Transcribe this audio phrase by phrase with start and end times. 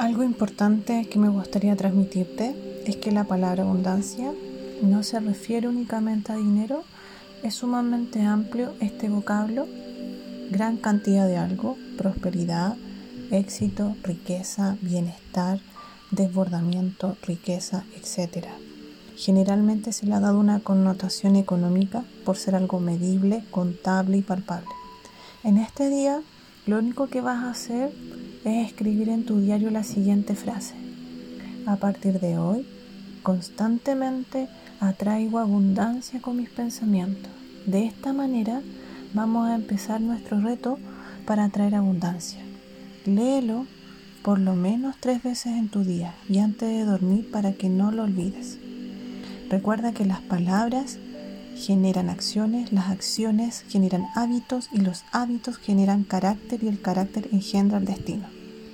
[0.00, 2.56] Algo importante que me gustaría transmitirte
[2.86, 4.32] es que la palabra abundancia
[4.80, 6.84] no se refiere únicamente a dinero,
[7.42, 9.66] es sumamente amplio este vocablo,
[10.50, 12.78] gran cantidad de algo, prosperidad,
[13.30, 15.60] éxito, riqueza, bienestar,
[16.12, 18.46] desbordamiento, riqueza, etc.
[19.16, 24.70] Generalmente se le ha dado una connotación económica por ser algo medible, contable y palpable.
[25.44, 26.22] En este día,
[26.64, 27.92] lo único que vas a hacer
[28.44, 30.74] es escribir en tu diario la siguiente frase.
[31.66, 32.66] A partir de hoy,
[33.22, 34.48] constantemente
[34.80, 37.30] atraigo abundancia con mis pensamientos.
[37.66, 38.62] De esta manera
[39.12, 40.78] vamos a empezar nuestro reto
[41.26, 42.40] para atraer abundancia.
[43.04, 43.66] Léelo
[44.22, 47.90] por lo menos tres veces en tu día y antes de dormir para que no
[47.90, 48.58] lo olvides.
[49.48, 50.98] Recuerda que las palabras
[51.60, 57.78] generan acciones, las acciones generan hábitos y los hábitos generan carácter y el carácter engendra
[57.78, 58.39] el destino.